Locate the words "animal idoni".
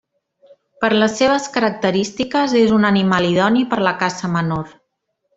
2.91-3.61